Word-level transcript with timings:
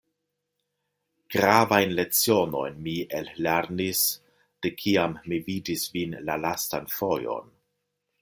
Gravajn 1.35 1.91
lecionojn 1.99 2.79
mi 2.87 2.95
ellernis, 3.19 4.01
de 4.67 4.73
kiam 4.81 5.15
mi 5.33 5.39
vidis 5.51 5.85
vin 5.97 6.19
la 6.31 6.39
lastan 6.47 6.91
fojon. 6.97 7.55